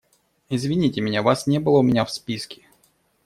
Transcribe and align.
Извините 0.49 0.99
меня, 0.99 1.21
Вас 1.21 1.45
не 1.45 1.59
было 1.59 1.77
у 1.77 1.83
меня 1.83 2.05
в 2.05 2.09
списке. 2.11 2.63